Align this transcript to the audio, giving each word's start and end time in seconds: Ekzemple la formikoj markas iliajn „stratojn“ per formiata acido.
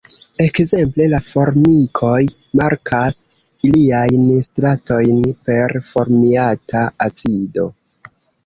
Ekzemple 0.43 1.05
la 1.09 1.19
formikoj 1.25 2.13
markas 2.61 3.19
iliajn 3.69 4.25
„stratojn“ 4.49 5.23
per 5.51 5.77
formiata 5.93 6.87
acido. 7.11 7.71